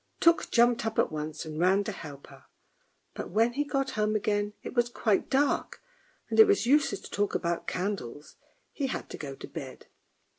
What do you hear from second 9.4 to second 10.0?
bed.